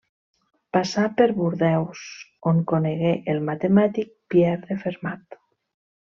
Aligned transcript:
Passà 0.75 1.01
per 1.17 1.25
Bordeus, 1.41 1.99
on 2.51 2.63
conegué 2.71 3.11
el 3.33 3.41
matemàtic 3.49 4.09
Pierre 4.35 4.65
de 4.71 4.79
Fermat. 4.85 5.39